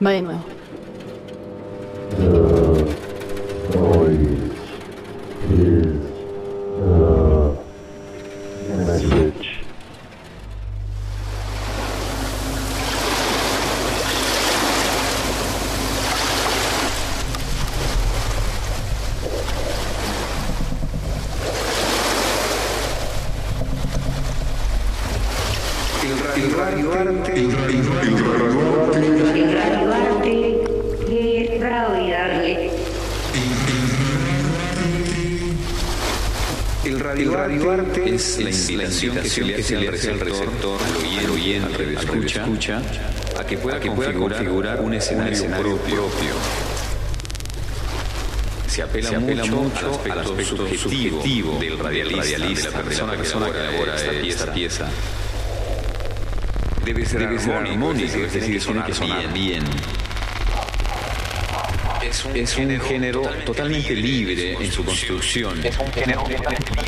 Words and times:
Vaya 0.00 0.16
de 0.16 0.22
nuevo. 0.22 0.57
Invitación 39.06 39.48
que 39.48 39.62
se 39.62 39.76
le 39.76 39.88
hace 39.88 40.10
al 40.10 40.20
receptor, 40.20 40.80
al 41.18 41.30
oyente, 41.30 41.74
al 41.74 41.90
escucha, 41.90 42.42
escucha, 42.42 42.82
a 43.38 43.44
que 43.44 43.58
pueda, 43.58 43.80
configurar, 43.80 44.80
un 44.80 44.94
escenario, 44.94 45.44
propio. 45.46 46.04
Se 48.66 48.82
apela, 48.82 49.10
mucho, 49.46 50.00
al 50.10 50.18
aspecto, 50.20 50.68
subjetivo, 50.76 51.58
del 51.58 51.78
radialista, 51.78 52.70
de 52.70 52.76
la 52.76 52.82
persona, 52.82 53.16
que 53.16 53.56
elabora 53.56 53.96
esta 54.22 54.52
pieza. 54.52 54.88
Debe 56.84 57.04
ser, 57.04 57.22
armónico, 57.22 58.18
es 58.18 58.32
decir, 58.32 58.62
tiene 58.62 58.84
que 58.84 58.94
sonar 58.94 59.32
bien. 59.32 59.64
Es 62.34 62.56
un, 62.56 62.80
género 62.80 63.22
totalmente 63.44 63.94
libre 63.94 64.54
en 64.54 64.72
su 64.72 64.84
construcción. 64.84 65.64
Es 65.64 65.78
un 65.78 65.92
género 65.92 66.22
totalmente 66.22 66.70
libre 66.70 66.87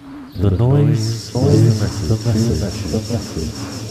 The 0.39 0.49
2 0.49 0.95
ao 1.35 1.51
7. 1.51 3.90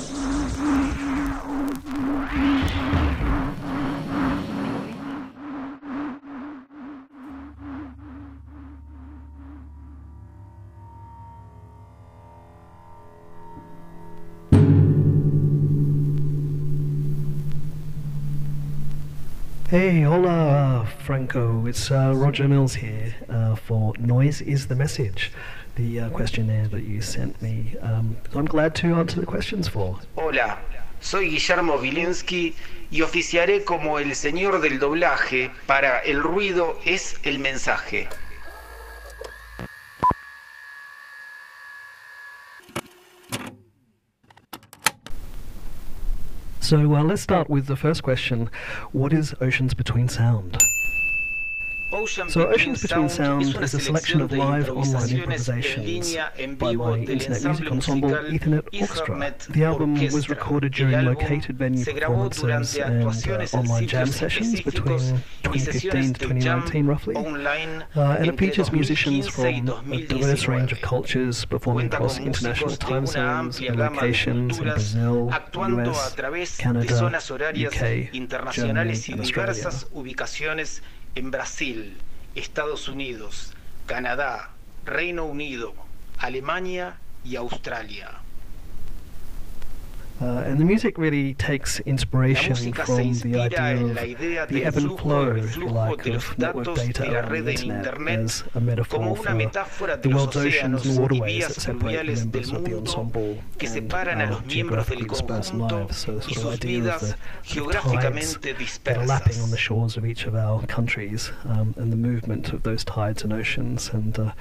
Hey, 19.71 20.03
hola, 20.03 20.85
Franco. 21.05 21.65
It's 21.65 21.91
uh, 21.91 22.11
Roger 22.13 22.45
Mills 22.45 22.73
here 22.73 23.15
uh, 23.29 23.55
for 23.55 23.93
Noise 23.97 24.41
is 24.41 24.67
the 24.67 24.75
Message, 24.75 25.31
the 25.77 26.01
uh, 26.01 26.09
questionnaire 26.09 26.67
that 26.67 26.83
you 26.83 27.01
sent 27.01 27.41
me. 27.41 27.77
Um, 27.81 28.17
I'm 28.35 28.43
glad 28.43 28.75
to 28.83 28.95
answer 28.95 29.21
the 29.21 29.25
questions 29.25 29.69
for. 29.69 29.97
Hola, 30.17 30.57
soy 30.99 31.29
Guillermo 31.29 31.77
Vilinsky 31.77 32.53
y 32.91 33.01
oficiaré 33.01 33.63
como 33.63 33.97
el 33.97 34.13
señor 34.13 34.59
del 34.59 34.77
doblaje 34.77 35.51
para 35.67 35.99
El 35.99 36.21
ruido 36.21 36.77
es 36.83 37.15
el 37.23 37.39
mensaje. 37.39 38.09
So 46.71 46.95
uh, 46.95 47.03
let's 47.03 47.21
start 47.21 47.49
with 47.49 47.67
the 47.67 47.75
first 47.75 48.01
question 48.01 48.49
What 48.93 49.11
is 49.11 49.35
Oceans 49.41 49.73
Between 49.73 50.07
Sound? 50.07 50.57
So 51.91 52.47
Oceans 52.47 52.81
Between 52.81 53.09
Sound 53.09 53.43
is 53.43 53.73
a 53.73 53.79
selection 53.79 54.21
of 54.21 54.31
live 54.31 54.69
online 54.69 55.09
improvisations 55.09 56.15
by 56.57 56.71
my 56.73 56.99
internet 56.99 57.43
music 57.43 57.69
ensemble 57.69 58.11
Ethernet 58.11 58.63
Orchestra. 58.79 59.35
The 59.49 59.65
album 59.65 59.95
was 59.95 60.29
recorded 60.29 60.71
during 60.71 61.03
located 61.05 61.57
venue 61.57 61.83
performances 61.83 62.77
and 62.77 63.03
uh, 63.03 63.57
online 63.57 63.87
jam 63.87 64.07
sessions 64.07 64.61
between 64.61 64.99
2015 65.43 66.13
to 66.13 66.19
2019 66.19 66.85
roughly. 66.85 67.15
Uh, 67.17 68.15
and 68.19 68.27
it 68.27 68.39
features 68.39 68.71
musicians 68.71 69.27
from 69.27 69.67
a 69.91 70.05
diverse 70.05 70.47
range 70.47 70.71
of 70.71 70.79
cultures 70.79 71.43
performing 71.43 71.87
across 71.87 72.19
international 72.19 72.73
time 72.77 73.05
zones 73.05 73.59
and 73.59 73.75
locations 73.77 74.59
in 74.59 74.63
Brazil, 74.63 75.33
US, 75.55 76.57
Canada, 76.57 77.21
UK, 77.53 78.11
Germany 78.53 78.97
and 79.09 79.19
Australia. 79.19 79.71
En 81.15 81.31
Brasil, 81.31 81.97
Estados 82.35 82.87
Unidos, 82.87 83.53
Canadá, 83.85 84.51
Reino 84.85 85.25
Unido, 85.25 85.73
Alemania 86.17 86.97
y 87.23 87.35
Australia. 87.35 88.20
Uh, 90.21 90.43
and 90.45 90.59
the 90.59 90.65
music 90.65 90.99
really 90.99 91.33
takes 91.35 91.79
inspiration 91.81 92.53
from 92.73 93.13
the 93.13 93.39
idea 93.39 93.83
of 93.83 94.49
the 94.49 94.63
ebb 94.63 94.77
and 94.77 94.99
flow, 94.99 95.31
if 95.35 95.57
you 95.57 95.67
like, 95.67 96.05
of 96.05 96.37
network 96.37 96.75
data 96.75 97.11
around 97.11 97.45
the 97.45 97.53
internet 97.53 98.19
as 98.19 98.43
a 98.53 98.59
metaphor 98.59 99.15
for 99.15 99.97
the 99.97 100.09
world's 100.13 100.37
oceans 100.37 100.85
and 100.85 100.99
waterways 100.99 101.47
that 101.47 101.61
separate 101.61 102.05
the 102.05 102.15
members 102.15 102.51
of 102.51 102.63
the 102.63 102.77
ensemble 102.77 103.37
and 103.59 104.21
our 104.21 104.41
geographically 104.41 105.07
dispersed 105.07 105.55
lives. 105.55 105.97
So 105.97 106.15
the 106.15 106.21
sort 106.21 106.37
of 106.37 106.53
idea 106.53 106.93
of 106.93 107.01
the, 107.01 107.15
tides 107.73 108.37
that 108.83 108.97
are 108.97 109.05
lapping 109.05 109.39
on 109.39 109.49
the 109.49 109.57
shores 109.57 109.97
of 109.97 110.05
each 110.05 110.25
of 110.25 110.35
our 110.35 110.63
countries 110.67 111.31
um, 111.45 111.73
and 111.77 111.91
the 111.91 111.97
movement 111.97 112.53
of 112.53 112.61
those 112.61 112.83
tides 112.83 113.23
and 113.23 113.33
oceans 113.33 113.89
and 113.89 114.17
uh, 114.19 114.31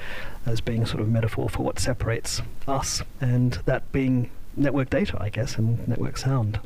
as 0.44 0.60
being 0.60 0.82
a 0.82 0.86
sort 0.86 1.00
of 1.00 1.08
metaphor 1.08 1.48
for 1.48 1.62
what 1.62 1.78
separates 1.78 2.42
us 2.68 3.02
and 3.20 3.54
that 3.64 3.90
being 3.92 4.30
network 4.56 4.90
data, 4.90 5.16
I 5.20 5.28
guess, 5.28 5.56
and 5.56 5.86
network 5.86 6.16
sound. 6.16 6.60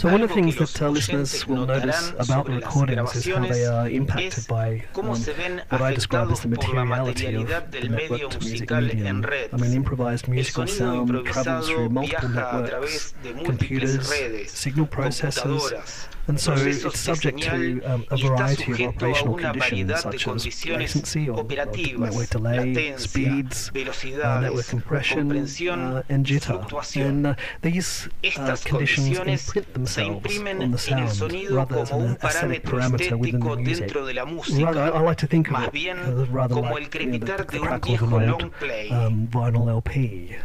So 0.00 0.10
one 0.10 0.22
of 0.22 0.30
the 0.30 0.34
things 0.34 0.56
that 0.56 0.80
uh, 0.80 0.88
listeners 0.88 1.46
will 1.46 1.66
notice 1.66 2.14
about 2.18 2.46
the 2.46 2.52
recordings 2.52 3.16
is 3.16 3.26
how 3.26 3.46
they 3.46 3.66
are 3.66 3.86
impacted 3.86 4.48
by 4.48 4.82
um, 4.94 5.08
what 5.08 5.82
I 5.82 5.92
describe 5.92 6.30
as 6.30 6.40
the 6.40 6.48
materiality 6.48 7.34
of 7.34 7.48
the 7.70 7.80
networked 7.80 8.42
music 8.42 8.70
medium. 8.70 9.26
I 9.52 9.56
mean, 9.58 9.74
improvised 9.74 10.26
musical 10.26 10.66
sound 10.66 11.10
travels 11.26 11.68
through 11.68 11.90
multiple 11.90 12.30
networks, 12.30 13.12
computers, 13.44 14.50
signal 14.50 14.86
processors, 14.86 16.08
and 16.28 16.40
so 16.40 16.54
it's 16.54 16.98
subject 16.98 17.42
to 17.42 17.82
um, 17.82 18.06
a 18.10 18.16
variety 18.16 18.72
of 18.72 18.80
operational 18.80 19.36
conditions 19.36 20.00
such 20.00 20.28
as 20.28 20.64
latency 20.64 21.28
or, 21.28 21.40
or 21.40 21.44
network 21.44 22.30
delay, 22.30 22.96
speeds, 22.96 23.70
uh, 23.74 24.40
network 24.40 24.66
compression, 24.66 25.30
uh, 25.32 26.02
and 26.08 26.24
jitter. 26.24 26.96
And 26.96 27.26
uh, 27.26 27.34
these 27.60 28.08
uh, 28.36 28.56
conditions 28.64 29.18
imprint 29.18 29.74
themselves 29.74 29.89
on 29.98 30.70
the 30.70 30.78
sound 30.78 31.50
rather 31.50 31.84
than 31.84 32.02
an 32.02 32.18
aesthetic 32.22 32.64
parameter 32.64 33.18
within 33.18 33.40
the 33.40 33.56
music. 33.56 33.94
Rather, 33.94 34.80
I, 34.80 35.00
like 35.00 35.18
to 35.18 35.26
think 35.26 35.50
of 35.50 35.74
it 35.74 35.88
uh, 35.90 36.26
rather 36.30 36.54
like 36.56 36.94
you 36.94 37.06
know, 37.06 37.18
the, 37.18 37.44
the 37.44 37.58
crackle 37.58 37.94
of 37.94 38.12
an 38.12 38.30
old 38.30 38.42
um, 38.42 39.28
vinyl 39.28 39.68
LP. 39.68 40.36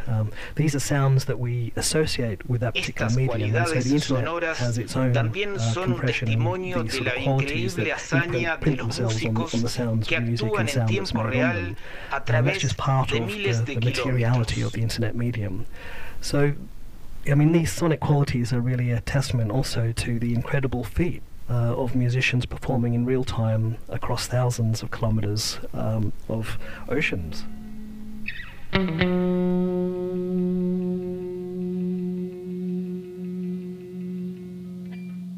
These 0.55 0.75
are 0.75 0.79
sounds 0.79 1.25
that 1.25 1.39
we 1.39 1.73
associate 1.75 2.47
with 2.49 2.61
that 2.61 2.73
particular 2.75 3.11
medium, 3.11 3.55
and 3.55 3.67
so 3.67 3.79
the 3.79 3.95
internet 3.95 4.57
has 4.57 4.77
its 4.77 4.95
own 4.95 5.15
uh, 5.15 5.59
son 5.59 5.99
testimonio 5.99 6.83
de 6.83 7.01
la 7.01 7.15
increíble 7.15 7.91
hazaña 7.91 8.57
de 8.57 8.75
los 8.75 8.99
músicos 8.99 9.51
que 10.07 10.15
actúan 10.15 10.69
en 10.69 10.85
tiempo 10.85 11.23
real 11.23 11.75
a 12.11 12.23
través 12.23 12.61
de 12.61 13.21
miles 13.21 13.65
de 13.65 13.77
kilómetros. 13.77 15.65
So, 16.21 16.53
I 17.27 17.33
mean, 17.33 17.51
these 17.53 17.71
sonic 17.71 18.01
qualities 18.01 18.53
are 18.53 18.61
really 18.61 18.91
a 18.91 19.01
testament 19.01 19.49
also 19.51 19.91
to 19.91 20.19
the 20.19 20.35
incredible 20.35 20.83
feat 20.83 21.23
uh, 21.49 21.75
of 21.75 21.95
musicians 21.95 22.45
performing 22.45 22.93
in 22.93 23.05
real 23.05 23.23
time 23.23 23.77
across 23.89 24.27
thousands 24.27 24.83
of 24.83 24.91
kilometers 24.91 25.59
um, 25.73 26.13
of 26.29 26.59
oceans. 26.87 27.45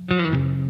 Mm. 0.07 0.66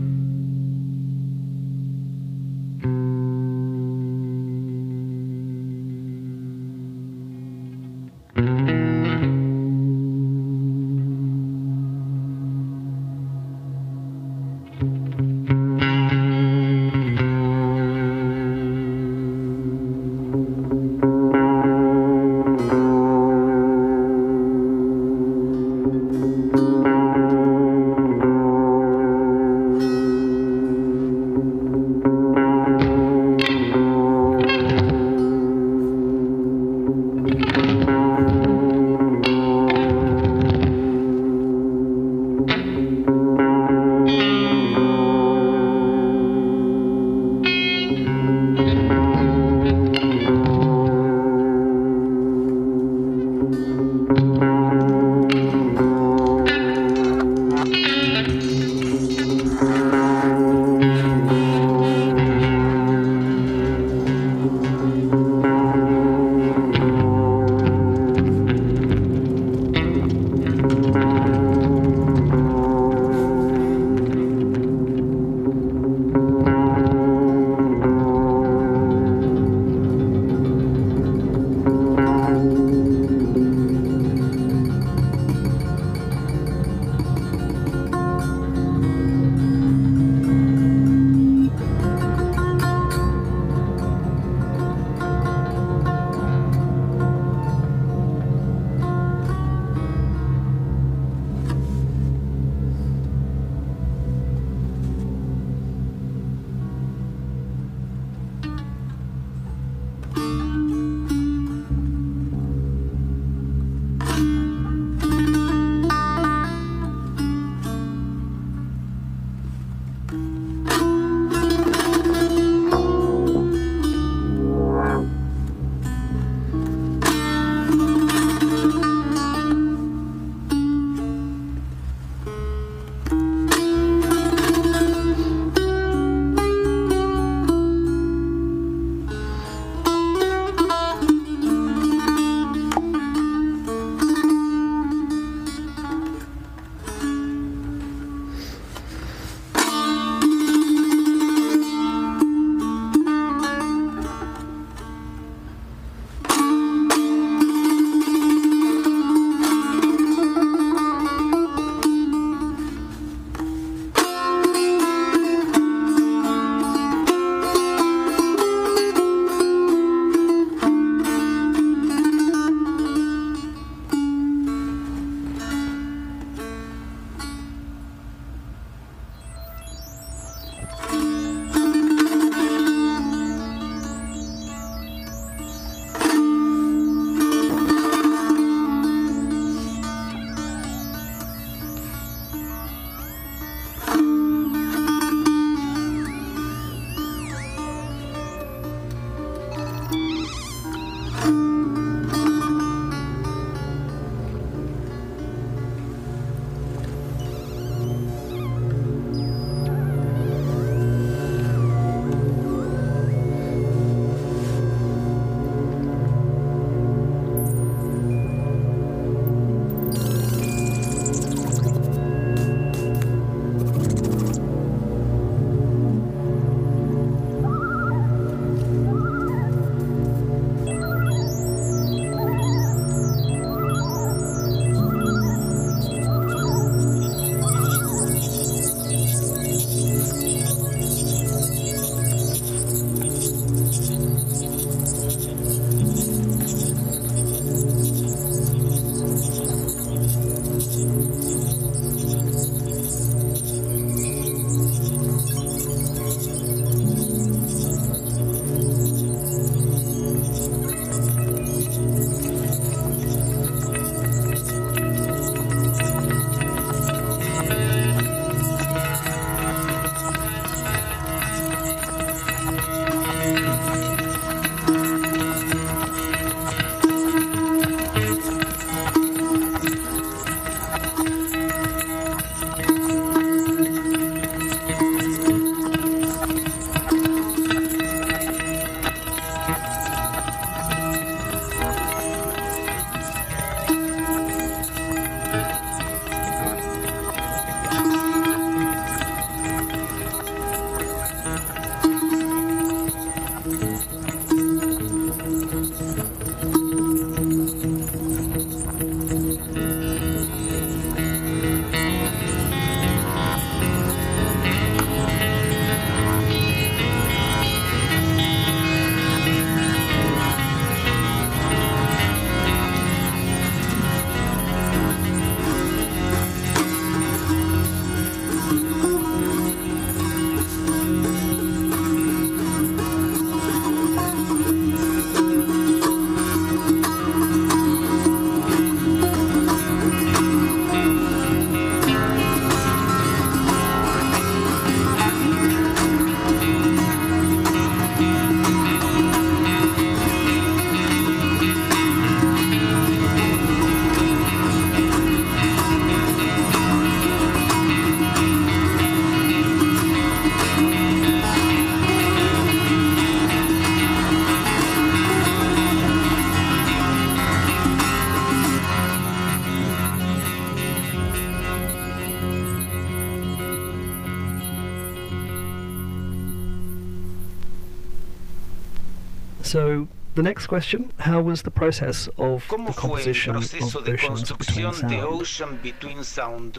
Next 380.28 380.48
question, 380.48 380.92
how 381.00 381.22
was 381.22 381.44
the 381.44 381.52
process 381.52 382.10
of 382.18 382.46
the 382.50 382.74
composition 382.76 383.36
of 383.36 383.44
Oceans 383.62 384.32
Between 384.34 384.74
Sound? 384.74 384.94
Ocean 384.94 385.60
Between 385.64 386.04
Sound? 386.04 386.58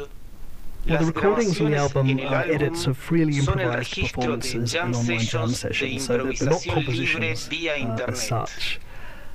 Well, 0.89 0.99
the 0.99 1.05
recordings 1.05 1.61
on 1.61 1.73
the 1.73 1.77
album 1.77 2.19
are 2.21 2.45
edits 2.45 2.87
of 2.87 2.97
freely 2.97 3.37
improvised 3.39 3.95
performances 3.95 4.75
and 4.75 4.95
online 4.95 5.21
jam 5.21 5.51
sessions 5.51 6.07
so 6.07 6.17
that 6.17 6.39
they're 6.39 6.49
not 6.49 6.65
compositions 6.65 7.25
uh, 7.25 7.29
as 7.29 7.49
internet. 7.53 8.17
such. 8.17 8.81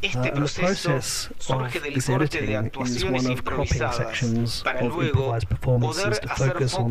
Uh, 0.03 0.19
and 0.19 0.45
the 0.45 0.53
process 0.59 1.29
of 1.49 1.71
this 1.83 2.09
editing 2.09 2.71
is 2.81 3.05
one 3.05 3.25
of 3.31 3.45
cropping 3.45 3.91
sections 4.01 4.63
of 4.65 4.81
improvised 4.81 5.47
performances 5.47 6.19
to 6.19 6.27
focus 6.29 6.73
on 6.73 6.89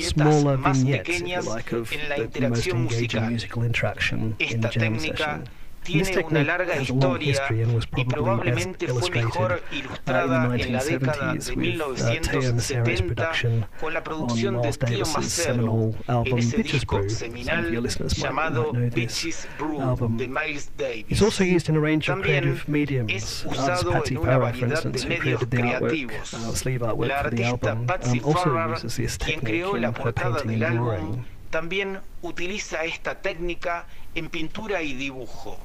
smaller 0.00 0.56
vignettes, 0.56 1.08
if 1.08 1.28
you 1.28 1.40
like, 1.40 1.72
of 1.72 1.90
the, 1.90 2.48
most 2.48 2.66
engaging 2.68 3.26
musical 3.26 3.64
interaction 3.64 4.36
in 4.38 4.60
the 4.60 4.68
jam 4.68 4.98
session. 5.00 5.48
tiene 5.84 6.24
una 6.24 6.42
larga 6.42 6.80
historia 6.80 7.42
y 7.96 8.04
probablemente 8.04 8.88
fue 8.88 9.10
mejor 9.10 9.62
ilustrada 9.70 10.56
en 10.56 10.72
la 10.72 10.82
década 10.82 11.34
de 11.34 11.56
1970 11.56 13.32
con 13.80 13.94
la 13.94 14.02
producción 14.02 14.62
de 14.62 14.72
Steve 14.72 15.02
Marcello 15.12 15.90
en 16.08 16.38
ese 16.38 16.62
disco 16.62 17.08
seminal 17.08 17.88
llamado 18.08 18.72
Bitches 18.72 19.48
Brew 19.58 20.16
de 20.16 20.28
Miles 20.28 20.72
Davis. 20.76 21.06
También 22.04 22.60
es 23.08 23.44
usado 23.46 24.02
en 24.04 24.18
una 24.18 24.38
variedad 24.38 24.82
de 24.82 25.06
medios 25.06 25.44
creativos. 25.48 26.64
La 26.98 27.20
artista 27.20 27.76
Patsy 27.86 28.20
Farrar, 28.20 28.80
quien 29.24 29.40
creó 29.40 29.76
la 29.76 29.92
portada 29.92 30.42
del 30.42 30.64
álbum, 30.64 31.24
también 31.50 32.00
utiliza 32.22 32.84
esta 32.84 33.20
técnica 33.20 33.86
en 34.14 34.28
pintura 34.28 34.82
y 34.82 34.94
dibujo. 34.94 35.58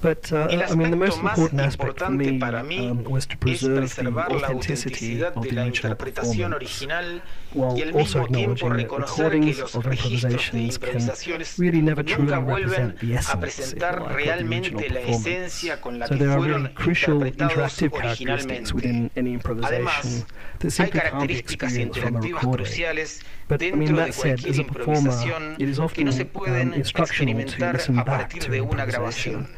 But 0.00 0.32
uh, 0.32 0.46
I 0.48 0.74
mean, 0.76 0.92
the 0.92 0.96
most 0.96 1.18
important 1.18 1.60
aspect 1.60 1.98
for 1.98 2.10
me, 2.10 2.40
um, 2.40 3.02
was 3.02 3.26
to 3.26 3.36
preserve 3.36 3.96
the 3.96 4.06
authenticity 4.06 5.24
of 5.24 5.42
the 5.42 5.58
original 5.58 5.96
performance, 5.96 6.38
original 6.38 7.20
while 7.52 7.96
also 7.96 8.24
acknowledging 8.24 8.68
that 8.68 8.90
recordings 9.00 9.60
of 9.60 9.86
improvisations 9.86 10.78
can 10.78 11.10
really 11.58 11.80
never 11.80 12.04
truly 12.04 12.32
represent 12.32 13.00
the 13.00 13.14
essence, 13.14 13.72
if 13.72 13.74
you 13.74 13.80
presentar 13.80 14.00
like, 14.00 14.10
of 14.10 14.16
the 14.16 14.46
original 14.46 14.82
performance. 14.82 15.26
esencia 15.26 15.80
con 15.80 15.98
la 15.98 16.06
So 16.06 16.14
there 16.14 16.30
are 16.30 16.40
really 16.40 16.68
crucial 16.74 17.18
interactive 17.20 17.92
characteristics 17.92 18.72
within 18.72 19.10
any 19.16 19.32
improvisation 19.32 20.24
that 20.60 20.70
simply 20.70 21.00
can't 21.00 21.26
be 21.26 21.38
experienced 21.38 21.98
from 21.98 22.16
a 22.16 22.20
recording. 22.20 22.66
But 23.48 23.62
I 23.62 23.70
mean, 23.72 23.96
that 23.96 24.14
said, 24.14 24.46
as 24.46 24.58
a 24.60 24.64
performer, 24.64 25.56
it 25.58 25.68
is 25.68 25.80
often 25.80 26.06
um, 26.06 26.72
instructional 26.72 27.44
to 27.44 27.72
listen 27.72 27.96
back 27.96 28.30
to 28.30 28.48
de 28.48 28.58
an 28.58 28.68
una 28.70 28.84
improvisation. 28.84 29.48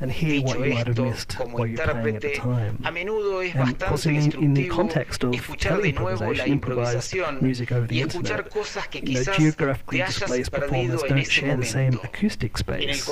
And 0.00 0.10
hear 0.12 0.42
what 0.42 0.58
you 0.58 0.74
might 0.74 0.86
have 0.86 0.98
missed 0.98 1.34
while 1.38 1.66
you're 1.66 1.84
playing 1.84 2.16
at 2.16 2.22
the 2.22 2.34
time. 2.36 2.78
a 2.84 2.90
menudo 2.90 3.42
es 3.42 3.54
And 3.54 3.76
bastante 3.78 4.36
in, 4.36 4.44
in 4.44 4.54
the 4.54 4.68
context 4.68 5.24
of 5.24 5.34
escuchar 5.34 5.80
de 5.82 5.92
nuevo 5.92 6.32
la 6.32 6.44
teleimprovisation, 6.44 6.52
improvised 6.52 7.42
music 7.42 7.72
over 7.72 7.86
the 7.86 8.00
internet, 8.00 8.46
you 8.92 9.14
know, 9.14 9.32
geographically 9.36 10.02
displaced 10.02 10.50
performers 10.52 11.02
don't 11.02 11.24
share 11.26 11.56
the 11.56 11.66
same 11.66 11.98
acoustic 12.02 12.56
space. 12.58 13.04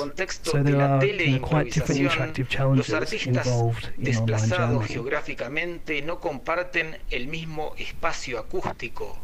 So 0.43 0.63
there 0.63 0.81
are 0.81 1.05
you 1.05 1.39
know, 1.39 1.47
quite 1.47 1.73
different 1.73 2.01
interactive 2.01 2.47
challenges 2.47 3.25
involved 3.25 3.89
in 3.97 4.15
online 4.17 4.49
jamming. 4.49 4.87
geográficamente 4.87 6.01
no 6.01 6.19
comparten 6.19 6.97
el 7.11 7.27
mismo 7.27 7.73
espacio 7.77 8.39
acústico, 8.39 9.17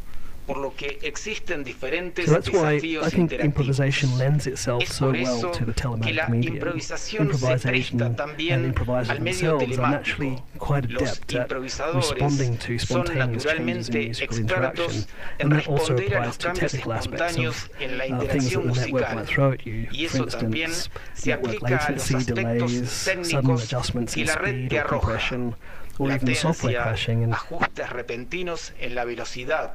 por 0.46 0.58
lo 0.58 0.74
que 0.74 0.98
existen 1.02 1.64
diferentes 1.64 2.26
So 2.26 2.32
that's 2.32 2.48
why 2.50 2.74
desafíos 2.74 3.06
I 3.06 3.10
think 3.10 3.32
interactivos. 3.32 3.44
improvisation 3.44 4.18
lends 4.18 4.46
itself 4.46 4.82
Es 4.82 4.90
so 4.90 5.06
por 5.06 5.14
well 5.14 5.22
eso 5.38 5.50
to 5.52 5.64
the 5.64 5.72
que 5.72 5.72
telematic 5.74 6.14
la 6.14 6.26
improvisación 6.36 7.26
se 7.28 7.32
Improvisation 7.34 7.98
presta 7.98 8.06
and 8.06 8.16
también 8.16 8.64
improvisers 8.64 9.10
al 9.10 9.20
medio 9.20 9.58
themselves 9.58 9.78
are 9.78 9.90
naturally 9.90 10.36
telemático. 10.36 10.58
quite 10.58 10.88
Los 10.90 11.02
adept 11.02 11.34
at 11.34 11.40
improvisadores 11.42 12.10
responding 12.10 12.58
to 12.58 12.78
son 12.78 12.78
spontaneous 12.78 13.44
changes 13.44 13.88
in 13.88 13.96
naturalmente 13.96 14.06
musical 14.06 14.38
interaction, 14.38 14.84
expertos 14.84 15.08
en 15.38 15.46
and 15.46 15.52
that 15.52 15.66
also 15.68 15.92
responder 15.96 16.14
a 16.14 16.18
applies 16.18 16.26
los 16.26 16.38
to 16.38 16.46
cambios 16.48 16.72
technical 16.72 16.92
aspects 16.92 17.36
espontáneos 17.36 17.64
of 17.64 17.80
en 17.80 17.98
la 17.98 18.04
uh, 18.04 18.06
things 18.06 18.18
that 18.18 18.24
interacción 18.24 18.62
the 18.62 18.68
network 18.68 18.92
musical. 18.92 19.14
might 19.16 19.26
throw 19.28 19.52
at 19.52 19.60
you. 19.66 19.86
Y 19.92 20.06
For 20.08 20.16
eso 20.28 20.38
también 20.38 20.70
instance, 20.70 20.90
se 21.14 21.30
network 21.30 21.54
aplica 21.54 21.66
a 21.66 21.70
los 21.70 22.10
latency, 22.10 22.14
aspectos 22.14 22.72
delays, 22.72 22.90
sudden 22.90 23.22
técnicos 23.22 23.62
adjustments 23.64 24.14
que 24.14 24.20
in 24.20 24.26
la 24.26 24.34
red 24.36 24.54
speed 24.54 24.68
te 24.70 24.76
or 24.78 24.84
arroja. 24.84 25.00
compression, 25.00 25.56
or 25.98 26.10
even 26.10 26.34
software 26.34 26.74
Latencia, 26.74 27.32
ajustes 27.32 27.90
repentinos 27.90 28.72
en 28.80 28.94
la 28.94 29.04
velocidad, 29.04 29.74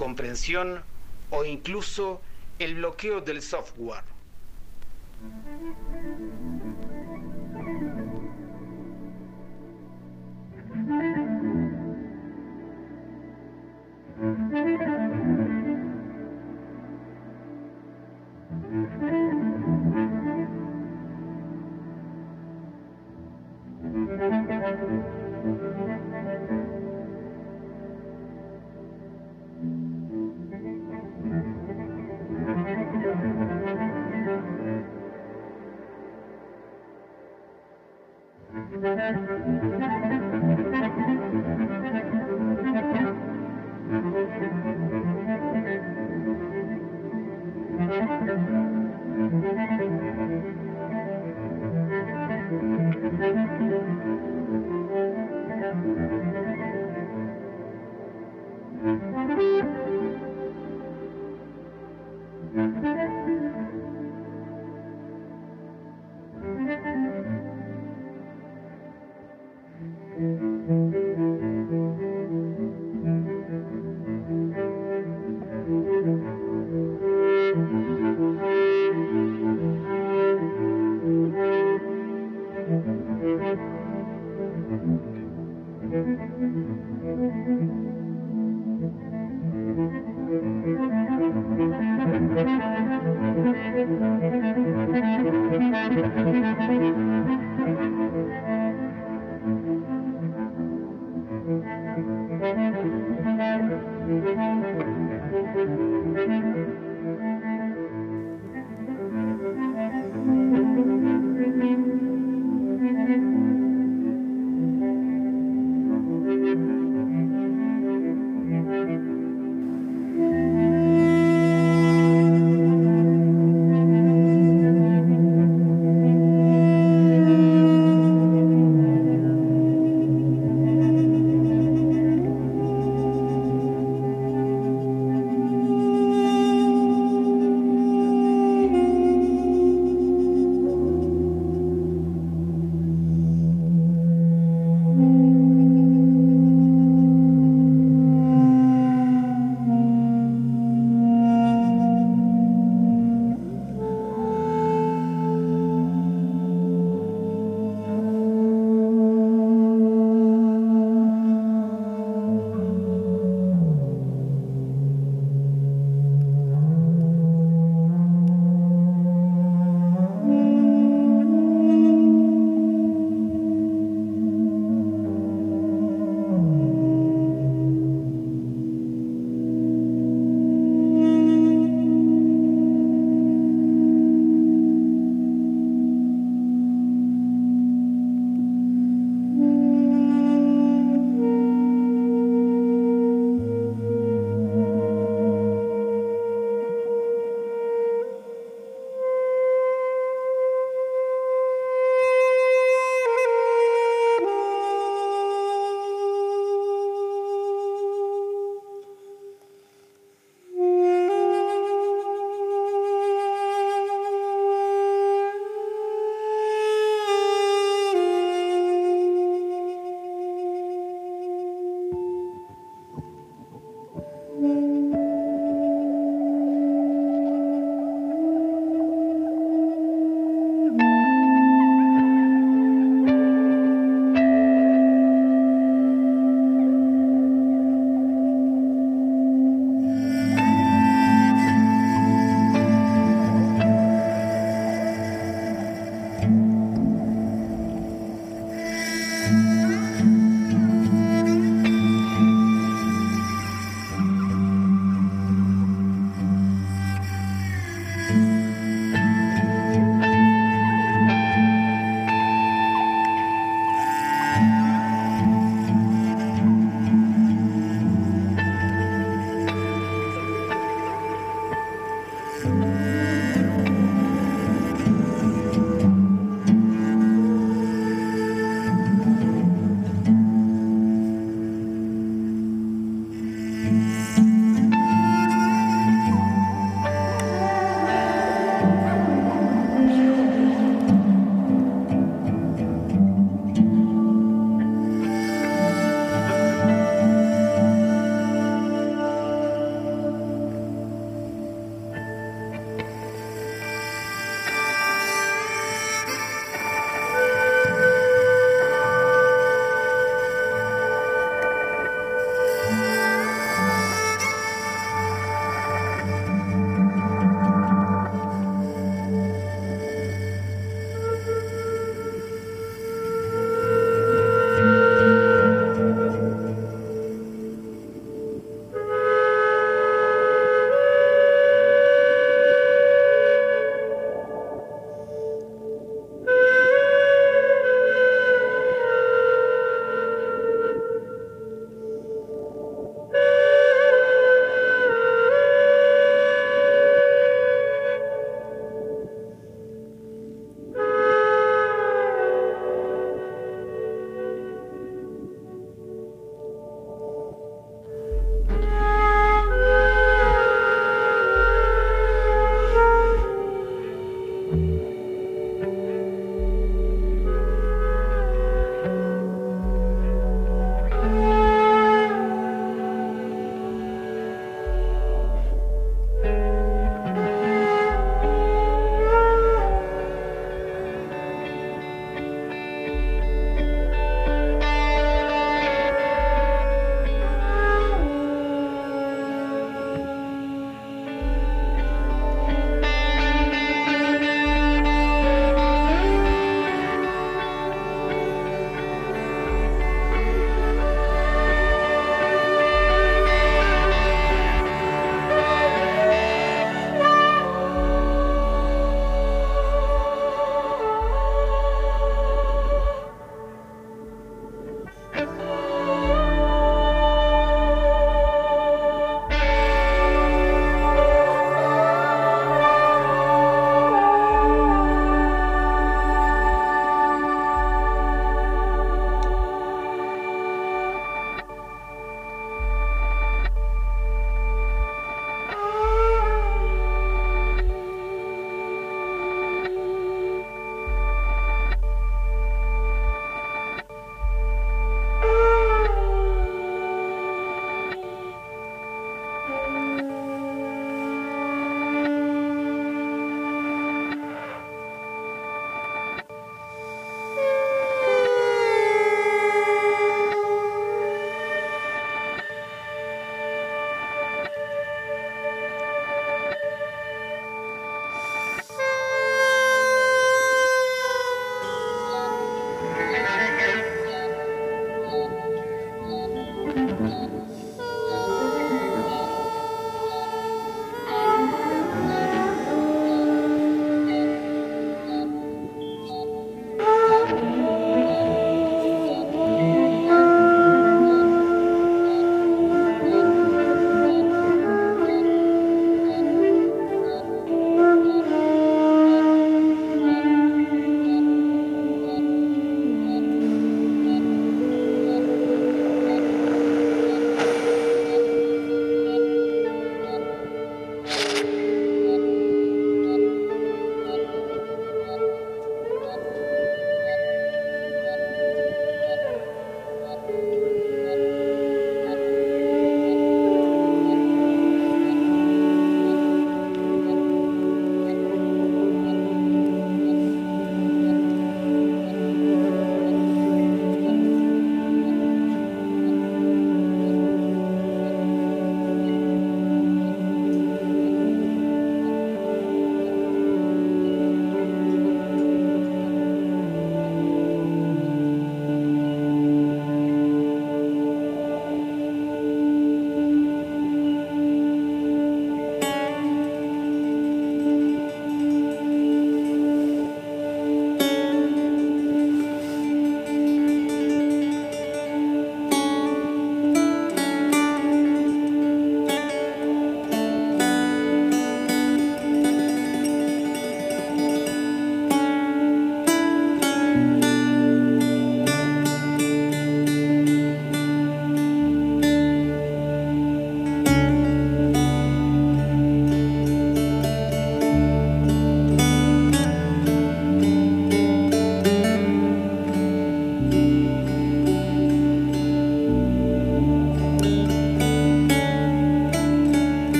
comprensión 0.00 0.82
o 1.28 1.44
incluso 1.44 2.22
el 2.58 2.76
bloqueo 2.76 3.20
del 3.20 3.42
software. 3.42 4.02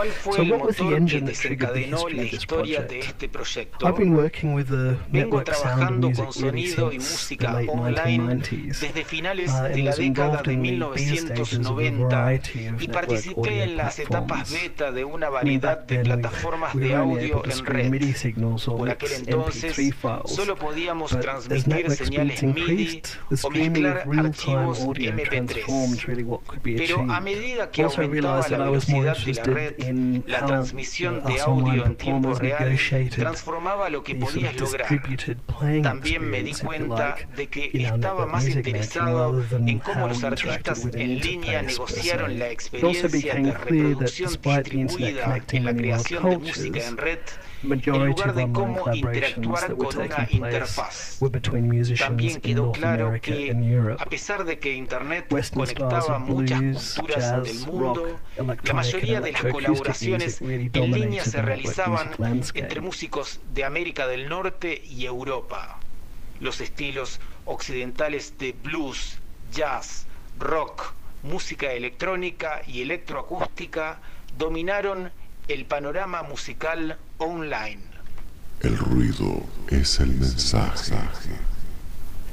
¿Cuál 0.00 0.12
fue 0.12 0.40
el 0.40 0.48
motor 0.48 1.04
que 1.04 1.20
desencadenó 1.20 2.08
la 2.08 2.22
historia 2.22 2.80
de 2.84 3.00
este 3.00 3.28
proyecto? 3.28 3.94
Vengo 5.10 5.44
trabajando 5.44 6.10
con 6.12 6.32
sonido 6.32 6.90
y 6.90 6.96
música 6.96 7.60
online 7.68 8.36
desde 8.36 9.04
finales 9.04 9.52
de 9.62 9.82
la 9.82 9.94
década 9.94 10.42
de 10.42 10.56
1990 10.56 12.32
y 12.80 12.88
participé 12.88 13.64
en 13.64 13.76
las 13.76 13.98
etapas 13.98 14.50
beta 14.50 14.90
de 14.90 15.04
una 15.04 15.28
variedad 15.28 15.80
de 15.80 15.98
plataformas 15.98 16.74
de 16.74 16.94
audio 16.94 17.42
en 17.44 17.66
red. 17.66 17.90
Por 18.64 18.88
aquel 18.88 19.12
entonces 19.12 19.94
solo 20.24 20.56
podíamos 20.56 21.10
transmitir 21.10 21.90
señales 21.90 22.42
MIDI 22.42 23.02
o 23.42 23.50
mezclar 23.50 24.08
archivos 24.18 24.80
MP3. 24.80 26.38
Pero 26.62 27.02
a 27.12 27.20
medida 27.20 27.70
que 27.70 27.82
aumentaba 27.82 28.48
la 28.48 28.58
velocidad 28.64 29.18
de 29.18 29.34
la 29.34 29.42
red, 29.44 29.89
la 30.26 30.40
how 30.40 30.46
transmisión 30.46 31.18
uh, 31.24 31.28
de 31.28 31.34
us 31.34 31.40
online 31.46 31.70
audio 31.70 31.86
en 31.86 31.96
tiempo 31.96 32.28
performers 32.28 32.38
real 32.58 32.70
negotiated 32.70 33.18
transformaba 33.20 33.90
lo 33.90 34.02
que 34.02 34.14
the 34.14 34.20
sort 34.20 34.32
podías 34.34 34.54
of 34.54 34.60
lograr. 34.60 34.88
distributed 34.88 35.36
playing 35.46 35.82
También 35.82 36.30
me 36.30 36.42
di 36.42 36.50
experience, 36.50 36.58
if 36.58 36.62
you 36.62 36.66
cuenta 36.88 37.08
like, 37.16 37.26
de 37.36 37.46
que 37.48 37.70
in 37.72 37.86
our 37.86 37.94
estaba 37.94 38.26
network 38.26 38.32
más 38.32 38.42
music 38.44 38.56
making 38.56 38.74
interesado 38.76 39.32
rather 39.32 39.48
than 39.48 39.68
en 39.68 39.78
cómo 39.80 40.00
how 40.02 40.08
los 40.08 40.22
we 40.22 40.28
interacted 40.28 40.68
artistas 40.70 40.84
with 40.84 40.94
an 40.94 41.00
en 41.00 41.18
línea 41.20 41.60
interface 41.60 41.78
per 41.78 41.88
negociaron 41.88 42.30
se. 42.32 42.38
la 42.38 42.44
It 42.46 42.50
also 42.50 42.52
experiencia 42.52 43.08
became 43.08 43.42
de 43.44 43.52
clear 43.54 43.58
that 43.58 43.70
reproducción 43.70 44.28
despite 44.30 44.62
the 44.70 44.76
internet 44.76 44.88
distribuida 44.88 45.24
connecting 45.24 45.58
en 45.58 45.64
la 45.64 45.72
many 45.72 45.88
world 45.90 46.06
creación 46.06 46.30
de 46.30 46.38
música 46.38 46.62
cultures, 46.62 46.88
en 46.88 46.96
red, 46.96 47.18
the 47.18 47.49
en 47.62 48.06
lugar 48.06 48.34
de 48.34 48.52
cómo 48.52 48.92
interactuar 48.92 49.76
con 49.76 49.98
una 49.98 50.28
interfaz. 50.30 51.18
were 51.20 51.30
between 51.30 51.68
musicians 51.68 52.00
También 52.00 52.40
quedó 52.40 52.72
claro 52.72 53.12
que, 53.20 53.50
a 53.98 54.06
pesar 54.06 54.44
de 54.44 54.58
que 54.58 54.74
Internet 54.74 55.26
conectaba 55.52 56.18
muchas 56.18 56.94
culturas 56.94 57.42
del 57.44 57.58
mundo, 57.66 58.20
la 58.36 58.74
mayoría 58.74 59.20
de 59.20 59.32
las 59.32 59.42
colaboraciones 59.42 60.40
en 60.40 60.70
línea 60.72 61.24
se 61.24 61.42
realizaban 61.42 62.10
entre 62.54 62.80
músicos 62.80 63.40
de 63.52 63.64
América 63.64 64.06
del 64.06 64.28
Norte 64.28 64.82
y 64.84 65.04
Europa. 65.04 65.78
Los 66.40 66.60
estilos 66.60 67.20
occidentales 67.44 68.38
de 68.38 68.52
blues, 68.52 69.18
jazz, 69.52 70.06
rock, 70.38 70.94
música 71.22 71.72
electrónica 71.72 72.62
y 72.66 72.80
electroacústica 72.80 74.00
dominaron 74.38 75.10
el 75.48 75.66
panorama 75.66 76.22
musical 76.22 76.98
online. 77.20 77.80
El 78.62 78.76
ruido 78.76 79.46
es 79.68 80.00
el 80.00 80.08
mensaje. 80.08 80.96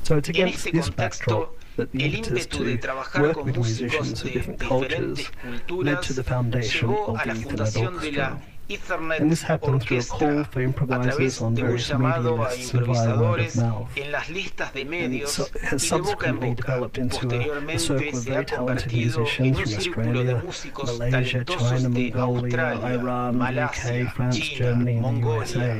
So 0.03 0.17
it's 0.17 0.29
En 0.29 0.35
against 0.35 0.65
este 0.65 0.71
this 0.71 0.85
contexto, 0.85 1.39
backdrop 1.39 1.57
that 1.75 1.91
the 1.91 2.05
el 2.05 2.15
impetus 2.15 2.45
ímpetu 2.45 2.63
de 2.63 2.75
to 2.77 2.81
trabajar 2.81 3.21
work 3.21 3.33
con 3.35 3.45
with 3.45 3.55
músicos 3.55 3.91
musicians 3.91 4.19
of 4.19 4.23
de 4.23 4.31
different 4.33 4.59
cultures 4.59 5.17
diferentes 5.17 5.31
led 5.47 5.67
culturas 5.67 6.07
to 6.07 6.13
the 6.13 6.23
foundation 6.23 6.89
llevó 6.89 7.07
of 7.07 7.19
a 7.19 7.25
la 7.25 7.33
the 7.33 7.39
Ethernet 7.39 7.47
fundación 7.47 7.99
de 7.99 8.11
la 8.11 8.27
Orchestra. 8.27 8.27
Ethernet 8.27 8.56
And 8.69 9.31
this 9.31 9.41
happened 9.43 9.81
through 9.81 9.99
a 9.99 10.03
call 10.03 10.43
for 10.43 10.61
improvisers 10.61 11.41
on 11.41 11.55
various 11.55 11.93
media 11.93 12.31
lists 12.31 12.73
and 12.73 12.85
via 12.85 13.17
word 13.17 13.39
of 13.39 13.55
mouth. 13.55 13.87
en 13.95 14.11
las 14.11 14.29
listas 14.29 14.73
de 14.73 14.81
And 14.81 15.27
so- 15.27 15.45
it 15.55 15.61
has 15.61 15.87
subsequently 15.87 16.53
developed 16.53 16.97
into 16.97 17.29
a, 17.33 17.75
a 17.75 17.79
circle 17.79 18.09
of 18.09 18.23
very 18.25 18.45
talented 18.45 18.91
musicians 18.91 19.57
from 19.57 19.73
Australia, 19.73 20.43
Malaysia, 20.83 21.45
China, 21.45 21.89
Mongolia, 21.89 22.79
Iran, 22.83 23.41
UK, 23.41 24.11
France, 24.13 24.37
Germany, 24.37 24.97
and 24.97 25.23
the 25.23 25.27
USA. 25.29 25.71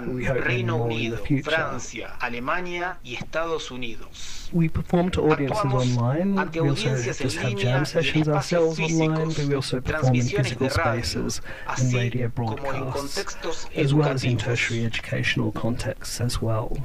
And 0.00 0.14
we 0.14 0.24
hope 0.24 0.38
many 0.40 0.62
Reino 0.62 0.78
more 0.78 0.90
in 0.92 1.10
the 1.10 1.16
future. 1.18 1.50
Francia, 1.50 2.16
Alemania 2.22 2.96
y 3.04 3.16
Estados 3.20 3.70
Unidos. 3.70 4.48
We 4.52 4.68
perform 4.68 5.10
to 5.12 5.20
audiences 5.30 5.64
online. 5.64 6.34
We 6.52 6.70
also 6.70 7.00
just 7.00 7.36
have 7.36 7.56
jam 7.56 7.84
sessions 7.84 8.28
ourselves 8.28 8.80
online, 8.80 9.28
but 9.28 9.44
we 9.46 9.54
also 9.54 9.80
perform 9.80 10.14
in 10.16 10.22
physical 10.26 10.70
spaces 10.70 11.40
and 11.68 11.92
radio 11.94 12.29
broadcasts, 12.34 13.66
as 13.74 13.94
well 13.94 14.08
as 14.08 14.24
in 14.24 14.36
tertiary 14.36 14.84
educational 14.84 15.52
contexts 15.52 16.20
as 16.20 16.40
well. 16.40 16.76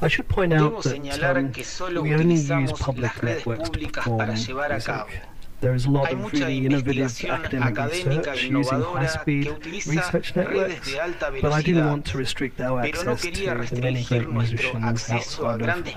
I 0.00 0.08
should 0.08 0.28
point 0.28 0.52
out 0.52 0.82
that 0.82 1.36
um, 1.36 2.02
we 2.02 2.14
only 2.14 2.34
use 2.34 2.72
public 2.72 3.22
networks 3.22 3.70
to 3.70 3.88
perform 3.88 4.18
para 4.18 4.36
llevar 4.36 4.70
a 4.70 4.74
music. 4.74 5.22
There 5.60 5.74
is 5.74 5.86
a 5.86 5.90
lot 5.90 6.12
of 6.12 6.30
really 6.30 6.66
innovative 6.66 7.24
academic 7.24 7.78
research 7.78 8.44
using 8.44 8.82
high-speed 8.82 9.64
research 9.86 10.36
networks, 10.36 10.94
but 11.40 11.52
I 11.52 11.62
didn't 11.62 11.86
want 11.86 12.04
to 12.06 12.18
restrict 12.18 12.60
our 12.60 12.80
access 12.80 13.22
to 13.22 13.30
the 13.30 13.80
many 13.80 14.04
great 14.04 14.28
musicians 14.28 15.10
outside 15.10 15.62
of 15.62 15.88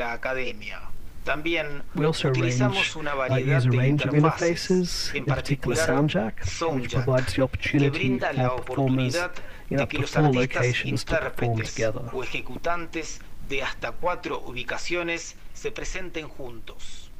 academia. 0.00 0.89
Fuera 1.30 1.52
de 1.52 1.62
la 1.62 1.70
academia. 1.70 1.70
También 1.70 1.82
We 1.94 2.06
also 2.06 2.28
arrange, 2.28 2.40
utilizamos 2.40 2.96
una 2.96 3.14
uh, 3.14 3.18
variedad 3.18 3.58
use 3.58 3.68
a 3.68 3.70
de 3.70 3.76
range 3.76 4.08
of 4.08 4.14
interfaces, 4.14 4.50
interfaces, 4.50 5.10
en 5.10 5.16
in 5.16 5.24
particular 5.24 5.76
particular 5.76 5.86
Soundjack, 5.86 6.40
which 6.40 6.50
Soundjack, 6.50 7.04
provides 7.04 7.26
the 7.26 7.34
que 7.34 7.42
opportunity 7.42 7.90
brinda 7.90 8.32
la 8.32 8.48
for 8.50 8.64
performers 8.64 9.14
oportunidad 9.16 9.32
in 9.70 9.76
de 9.76 9.82
up 9.82 9.88
que 9.88 9.96
to 9.96 10.02
los 10.02 10.10
four 10.10 10.24
artistas, 10.24 10.54
locations 10.54 11.04
to 11.04 11.16
perform 11.16 11.60
intérpretes 11.60 11.74
together. 11.74 12.02
o 12.12 12.22
ejecutantes 12.22 13.20
de 13.48 13.62
hasta 13.62 13.92
cuatro 13.92 14.40
ubicaciones 14.46 15.36
se 15.54 15.70
presenten 15.72 16.28
juntos. 16.28 17.10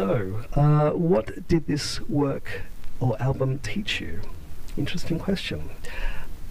So, 0.00 0.40
uh, 0.54 0.90
what 0.92 1.46
did 1.46 1.66
this 1.66 2.00
work 2.08 2.62
or 3.00 3.20
album 3.20 3.58
teach 3.58 4.00
you? 4.00 4.20
Interesting 4.78 5.18
question. 5.18 5.68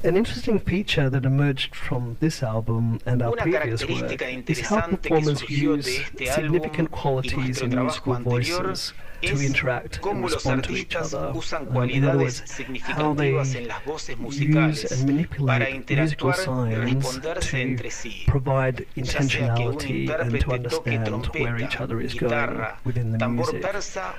An 0.04 0.16
interesting 0.16 0.60
feature 0.60 1.10
that 1.10 1.26
emerged 1.26 1.74
from 1.76 2.18
this 2.20 2.44
album 2.44 3.00
and 3.08 3.24
our 3.24 3.32
Una 3.32 3.42
previous 3.42 3.86
work 3.88 4.22
is 4.48 4.60
how 4.60 4.82
performers 4.82 5.50
use 5.50 5.88
este 6.20 6.36
significant 6.36 6.92
qualities 6.92 7.62
in 7.62 7.72
musical 7.72 8.14
voices 8.20 8.94
to 9.22 9.42
interact 9.42 10.06
and 10.06 10.24
respond 10.24 10.64
to 10.66 10.74
each 10.74 10.96
other. 10.96 11.34
Um, 11.76 11.90
in 11.90 12.04
other 12.04 12.20
words, 12.20 12.40
how 12.40 13.14
they 13.14 13.32
significativas 13.32 13.56
en 13.56 13.68
las 13.68 13.86
voces 13.86 14.18
use 14.40 14.92
and 14.92 15.06
manipulate 15.06 15.90
musical 15.90 16.34
signs 16.34 17.20
to 17.42 17.78
provide 18.28 18.86
Ya 18.96 19.06
sea 19.06 19.54
que 19.56 19.68
un 19.68 19.76
intentionality 19.76 20.10
and 20.10 20.40
to 20.40 20.52
understand 20.52 21.26
where 21.34 21.58
each 21.58 21.80
other 21.80 22.02
is 22.02 22.14
going 22.14 22.62
within 22.84 23.18
the 23.18 23.28
music. 23.28 23.66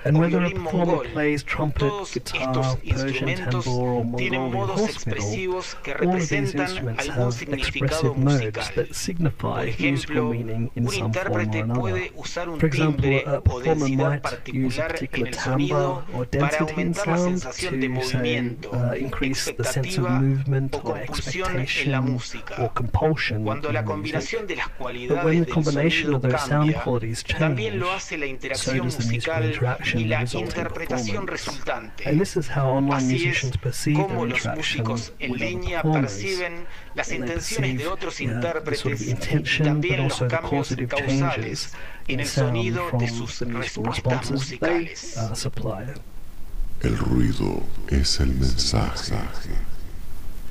And 0.05 0.19
whether 0.19 0.45
a 0.45 0.51
performer 0.51 1.05
plays 1.05 1.43
trumpet, 1.43 1.93
guitar, 2.13 2.77
Persian 2.77 3.29
tambor, 3.29 3.67
or 3.67 4.05
Mongolian 4.05 4.53
horse 4.53 4.97
expresivos 4.97 5.77
all 6.01 6.15
of 6.15 6.29
these 6.29 6.33
instruments 6.33 7.07
have 7.07 7.43
expressive 7.43 8.17
modes 8.17 8.41
musical. 8.41 8.75
that 8.77 8.95
signify 8.95 9.73
musical 9.79 10.31
meaning 10.31 10.71
in 10.77 10.89
some 10.89 11.13
form 11.13 11.33
or 11.33 11.41
another. 11.41 11.81
puede 11.81 12.13
usar 12.17 12.49
un 12.49 12.59
For 12.61 12.67
example, 12.67 13.23
a 13.27 13.41
performer 13.41 13.89
might 13.89 14.49
use 14.49 14.79
a 14.79 14.89
particular 14.93 15.29
en 15.29 15.35
el 15.35 15.41
timbre 15.41 15.69
sonido 15.69 16.05
or 16.13 16.27
para 16.29 16.41
density 16.49 16.65
in 16.65 16.71
aumentar 16.71 17.07
la 17.09 17.17
sound 17.17 17.39
sensación 17.41 17.81
de 17.81 17.89
to 17.89 18.03
say 18.03 18.19
movimiento, 18.21 18.71
uh, 18.73 18.95
increase 18.97 19.53
the 19.55 19.65
sense 19.65 19.99
of 20.01 20.07
expectativa 20.07 20.21
movement 20.21 20.75
o 20.75 20.79
or 20.85 20.99
en 20.99 20.99
la 20.99 21.05
expectation 21.05 22.05
música. 22.05 22.55
or 22.63 22.73
compulsion 22.75 23.45
Cuando 23.45 23.69
in 23.69 23.75
la 23.75 23.81
the 23.81 23.87
music. 23.87 23.95
combinación 23.95 24.47
de 24.47 24.57
las 24.57 24.69
But 24.69 24.77
cualidades 24.79 25.25
when 25.25 25.41
the 25.41 25.45
del 25.47 25.55
combination 25.55 26.11
sonido 26.13 26.17
of 26.17 26.23
those 26.23 26.39
sound 26.41 26.73
cambia, 26.73 26.83
qualities 26.85 27.25
también 27.39 27.79
lo 27.79 27.93
hace 27.93 28.17
la 28.19 28.27
so 28.27 28.31
interacción 28.31 28.79
does 28.87 28.97
the 28.97 29.05
musical 29.05 29.45
y 29.45 30.03
and 30.03 30.09
la 30.11 30.21
resulting 30.21 30.47
interpretación 30.49 31.27
performance. 31.27 31.31
resultante. 31.31 32.09
And 32.09 32.19
this 32.21 32.37
is 32.37 32.49
how 32.49 32.69
online 32.77 32.97
Así 32.97 33.17
es 33.17 33.23
musicians 33.25 33.57
perceive 33.59 33.97
their 33.97 34.07
como 34.09 34.27
los 34.27 34.39
interaction 34.39 34.57
músicos 34.85 35.13
en 35.19 35.33
línea 35.37 35.83
perciben 35.83 36.67
las 36.95 37.11
intenciones 37.13 37.79
de 37.79 37.85
perceive, 37.85 37.87
otros 37.89 38.17
the 38.17 38.25
intérpretes 38.25 38.85
of 38.87 39.01
y 39.01 39.11
intention, 39.11 39.59
but 39.59 39.67
también 39.67 40.05
los 40.09 40.19
cambios 40.19 40.51
causative 40.51 40.89
causales 40.89 41.21
changes 41.21 41.73
en 42.13 42.15
in 42.15 42.21
el 42.21 42.27
sound 42.27 42.49
sonido 42.49 42.89
from 42.89 43.01
de 43.01 43.07
the 43.07 43.13
sus 43.13 43.41
musical 43.43 43.61
respuestas 43.61 44.31
responses 44.31 44.59
they 44.61 44.71
musicales. 44.81 45.17
uh, 45.17 45.35
supply. 45.35 45.87
El 46.83 46.97
ruido 46.97 47.63
es 47.89 48.21
el 48.21 48.35
mensaje. 48.35 49.15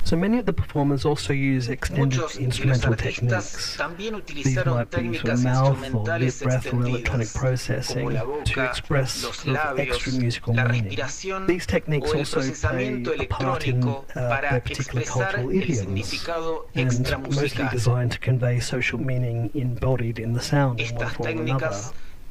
So 0.04 0.16
many 0.16 0.38
of 0.38 0.46
the 0.46 0.52
performers 0.52 1.04
also 1.04 1.32
use 1.32 1.68
extended 1.68 2.18
Muchos 2.18 2.36
instrumental 2.38 2.96
techniques. 2.96 3.76
These 3.76 4.56
might 4.64 4.90
be 4.90 5.18
for 5.18 5.28
técnicas 5.28 5.44
mouth 5.44 5.94
or 5.94 6.18
lip 6.18 6.34
breath 6.40 6.72
or 6.72 6.86
electronic 6.86 7.32
processing 7.32 8.10
to 8.44 8.64
express 8.64 9.24
of 9.24 9.78
extra 9.78 10.12
musical 10.12 10.54
meaning. 10.54 10.98
These 11.46 11.66
techniques 11.66 12.12
also 12.12 12.40
play 12.68 13.04
a 13.18 13.26
part 13.26 13.66
in 13.66 13.86
uh, 13.86 14.04
their 14.14 14.60
particular 14.60 15.04
cultural 15.04 15.50
idioms 15.50 16.26
and 16.74 17.10
mostly 17.22 17.68
designed 17.70 18.12
to 18.12 18.18
convey 18.18 18.60
social 18.60 18.98
meaning 18.98 19.50
embodied 19.54 20.18
in 20.18 20.32
the 20.32 20.40
sound 20.40 20.80
in 20.80 20.94
one 20.96 21.08
form 21.08 21.38
or 21.38 21.42
another. 21.42 21.82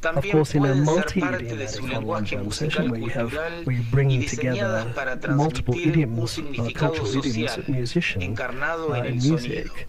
Of 0.03 0.25
course, 0.31 0.55
in 0.55 0.63
a 0.65 0.73
pueden 0.73 0.85
ser 0.85 1.19
parte 1.19 1.45
de 1.45 1.55
multi-idiomatic 1.55 1.93
online 1.93 2.51
session 2.51 2.89
where 2.89 3.01
you 3.01 3.09
have 3.09 3.33
where 3.65 3.75
you 3.75 3.83
bring 3.91 4.25
together 4.25 4.85
multiple 5.29 5.75
idioms, 5.75 6.39
uh, 6.39 6.69
cultural 6.73 7.25
idioms 7.25 7.67
musicians 7.67 8.39
uh, 8.39 9.03
in 9.03 9.17
music. 9.17 9.87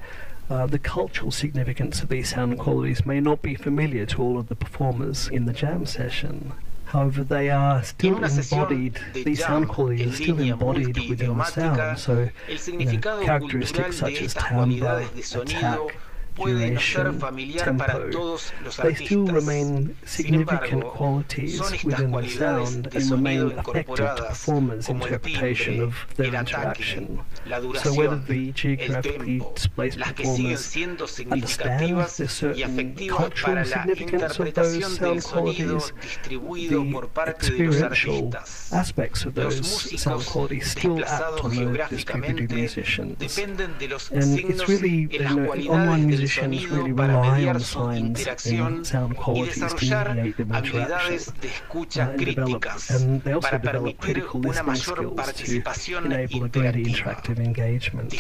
Uh, 0.51 0.67
the 0.67 0.81
cultural 0.81 1.31
significance 1.31 2.03
of 2.03 2.09
these 2.09 2.31
sound 2.31 2.59
qualities 2.59 3.07
may 3.07 3.21
not 3.21 3.41
be 3.41 3.55
familiar 3.55 4.05
to 4.05 4.21
all 4.21 4.37
of 4.37 4.49
the 4.49 4.57
performers 4.57 5.29
in 5.29 5.45
the 5.45 5.53
jam 5.53 5.87
session. 5.87 6.53
However, 6.87 7.23
they 7.23 7.51
are 7.51 7.85
still 7.85 8.25
embodied, 8.25 8.99
these 9.15 9.45
sound 9.45 9.69
qualities 9.69 10.09
are 10.09 10.23
still 10.25 10.41
embodied 10.41 10.99
within 11.09 11.39
the 11.39 11.45
sound. 11.45 12.01
So, 12.01 12.31
you 12.67 12.99
know, 12.99 13.23
characteristics 13.23 13.99
such 13.99 14.21
as 14.21 14.35
timbre, 14.35 14.81
cualidades 14.81 15.15
de 15.15 15.23
sonido 15.23 15.87
attack, 15.87 15.97
puede 16.43 16.55
no 16.55 16.81
duration, 16.81 17.21
familiar 17.21 17.77
para 17.77 17.95
tempo, 17.95 18.11
todos 18.11 18.53
los 18.65 18.77
they 18.77 18.95
still 18.95 19.21
artistas. 19.29 19.35
remain 19.35 19.97
Sin 20.05 20.25
significant 20.27 20.73
embargo, 20.73 20.93
qualities 20.95 21.57
son 21.57 21.75
estas 21.75 21.85
within 21.85 22.07
the 22.07 22.11
cualidades 22.13 22.69
sound 22.71 22.89
de 22.89 22.99
and 22.99 23.11
remain 23.11 23.39
sonido 23.41 23.47
effective 23.51 23.63
to 23.65 23.71
incorporadas 23.83 24.27
performers' 24.29 24.87
como 24.87 25.07
el 25.07 25.13
interpretation 25.13 25.75
timbre, 25.75 25.87
of 25.87 26.21
el 26.21 26.37
ataque, 26.37 26.51
interaction. 26.51 27.21
la 27.47 27.57
So 27.61 27.93
whether 27.95 28.17
duración, 28.17 28.27
the 28.27 28.49
el 28.49 28.55
geographically 28.55 29.39
tempo, 29.39 29.53
displaced 29.55 29.99
las 29.99 30.13
que 30.15 30.25
siguen 30.25 30.37
performers 30.37 30.61
siendo 30.61 31.05
understand 31.05 31.81
significativas 31.81 32.17
the 32.17 32.25
y 32.25 32.29
certain 32.29 32.95
cultural 33.09 33.33
para 33.43 33.65
la 33.65 33.65
significance 33.67 34.25
of 34.41 34.55
those 34.55 34.77
interpretación 34.77 34.91
sound 34.91 35.13
del 35.13 35.23
sonido 35.23 35.79
qualities, 35.79 35.95
distribuido 36.03 36.83
the 36.85 36.93
por 36.93 37.09
parte 37.09 37.33
de 37.53 37.65
los 37.67 37.77
experiential 37.77 38.15
artistas. 38.31 38.73
aspects 38.73 39.27
of 39.27 39.37
Los 39.37 39.57
those 39.57 39.99
sound 39.99 40.21
músicos 40.21 40.27
qualities 40.27 40.71
still 40.71 40.93
act 40.93 40.99
desplazados 41.01 41.43
the 41.51 41.57
geográficamente 41.57 42.49
musicians. 42.55 43.19
dependen 43.19 43.79
de 43.79 43.89
los 43.89 44.11
And 44.13 44.23
signos 44.23 44.61
it's 44.61 44.69
really, 44.69 45.03
en 45.05 45.11
you 45.11 45.19
las 45.19 45.47
cualidades 45.47 45.89
online 45.89 46.17
del 46.17 46.29
musicians 46.31 46.71
really 46.71 46.93
rely 46.93 47.47
on 47.47 47.61
su 47.61 47.79
signs 47.81 48.27
and 48.47 48.87
sound 48.87 49.13
y 49.13 49.23
qualities 49.23 49.55
to 49.59 49.65
mediate 49.65 50.37
their 50.37 50.47
interaction. 50.47 50.55
habilidades 50.55 51.33
de 51.41 51.49
escucha 51.49 52.01
Uh, 52.01 52.11
and 52.11 52.25
develop, 52.25 52.65
and 52.91 53.23
they 53.25 53.33
also 53.33 53.59
develop 53.59 53.99
critical 53.99 54.41
listening 54.41 54.77
skills 54.77 55.33
to 55.33 55.97
enable 56.05 56.45
a 56.45 56.49
greater 56.49 56.79
interactive 56.79 57.39
engagement. 57.39 58.15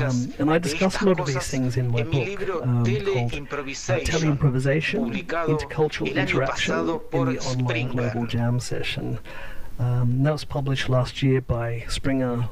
Um, 0.00 0.32
and 0.38 0.50
I 0.50 0.58
discuss 0.58 1.00
a 1.00 1.06
lot 1.06 1.20
of 1.20 1.26
these 1.26 1.46
things 1.48 1.76
in 1.76 1.90
my 1.90 2.02
book 2.02 2.40
um, 2.62 2.84
called 2.84 3.32
uh, 3.32 3.36
Improvisation, 3.36 4.36
Teleimprovisation, 4.36 5.26
Intercultural 5.26 6.14
Interaction 6.14 6.74
in 6.78 7.34
the 7.34 7.38
Online 7.50 7.88
Global 7.88 8.26
Jam 8.26 8.60
Session. 8.60 9.18
Um, 9.78 10.22
that 10.22 10.32
was 10.32 10.44
published 10.44 10.88
last 10.88 11.22
year 11.22 11.40
by 11.40 11.84
Springer. 11.88 12.48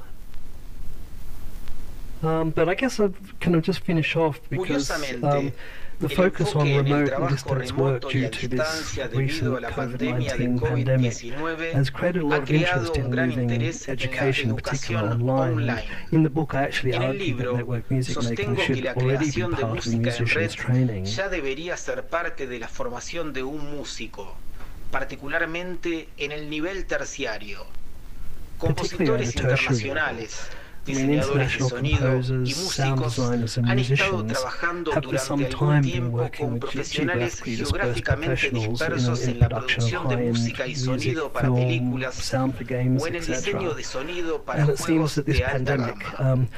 Um, 2.22 2.50
but 2.50 2.68
I 2.68 2.74
guess 2.74 3.00
I'd 3.00 3.14
kind 3.40 3.56
of 3.56 3.62
just 3.62 3.80
finish 3.80 4.14
off 4.14 4.40
because 4.50 4.90
um, 5.22 5.52
the 6.00 6.08
focus 6.08 6.54
on 6.54 6.66
enfoque 6.66 6.86
en 6.86 6.92
el 6.92 7.00
remote 7.00 7.12
and 7.12 7.28
distance 7.30 7.72
work 7.72 8.08
due 8.10 8.28
to 8.28 8.48
this 8.48 8.98
recent 9.12 9.56
a 9.56 9.60
la 9.60 9.70
pandemia 9.70 10.36
de 10.36 10.48
COVID-19 10.48 10.60
pandemic 10.60 11.72
has 11.72 11.90
created 11.90 12.22
a 12.22 12.26
lot 12.26 12.42
of 12.42 12.50
interest 12.50 12.96
in 12.96 13.10
moving 13.10 13.48
interés 13.48 13.88
en 13.88 13.88
la 13.88 13.92
education, 13.92 14.50
in 14.50 14.56
particular 14.56 15.02
online. 15.12 15.82
In 16.12 16.22
the 16.22 16.30
book, 16.30 16.54
I 16.54 16.62
actually 16.64 16.94
argue 16.94 17.36
that 17.36 17.54
network 17.54 17.90
music 17.90 18.22
making 18.22 18.56
should 18.56 18.86
already 18.86 19.30
be 19.30 19.40
part 19.42 19.78
of 19.78 19.84
the 19.84 19.96
musician's 19.96 20.54
training. 20.54 21.04
ya 21.04 21.28
debería 21.28 21.76
ser 21.76 22.02
parte 22.06 22.46
de 22.46 22.58
la 22.58 22.68
formación 22.68 23.32
de 23.32 23.42
un 23.42 23.76
músico. 23.76 24.36
particularmente 24.90 26.08
en 26.18 26.32
el 26.32 26.50
nivel 26.50 26.84
terciario. 26.84 27.64
Compositores 28.58 29.34
internacionales, 29.34 30.48
diseñadores 30.86 31.58
de 31.58 31.68
sonido 31.68 32.20
y 32.44 32.54
músicos 32.54 33.18
han 33.18 33.78
estado 33.78 34.24
trabajando 34.24 34.90
durante 35.00 35.46
algún 35.46 35.80
tiempo 35.82 36.30
con 36.38 36.58
profesionales 36.58 37.40
geográficamente 37.42 38.50
dispersos 38.50 39.22
en 39.28 39.38
la 39.40 39.48
producción 39.48 40.08
de 40.08 40.16
música 40.16 40.66
y 40.66 40.74
sonido 40.76 41.32
para 41.32 41.52
películas 41.52 42.34
o 42.34 43.06
en 43.06 43.14
el 43.14 43.26
diseño 43.26 43.74
de 43.74 43.84
sonido 43.84 44.42
para 44.42 44.66
juegos 44.66 45.24
de 45.24 45.44
alta 45.44 45.76
gama. 45.76 46.48